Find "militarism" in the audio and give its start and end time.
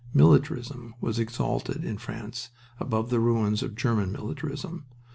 0.15-0.95, 4.11-4.85